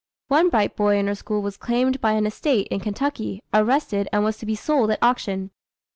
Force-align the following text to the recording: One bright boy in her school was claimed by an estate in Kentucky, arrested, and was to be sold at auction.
One 0.29 0.49
bright 0.49 0.75
boy 0.75 0.97
in 0.97 1.05
her 1.05 1.13
school 1.13 1.43
was 1.43 1.57
claimed 1.57 2.01
by 2.01 2.13
an 2.13 2.25
estate 2.25 2.67
in 2.69 2.79
Kentucky, 2.79 3.43
arrested, 3.53 4.09
and 4.11 4.23
was 4.23 4.39
to 4.39 4.47
be 4.47 4.55
sold 4.55 4.89
at 4.89 4.97
auction. 4.99 5.51